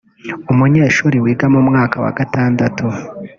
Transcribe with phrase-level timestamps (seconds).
[0.51, 2.85] umunyeshuri wiga mu mwaka wa gatandatu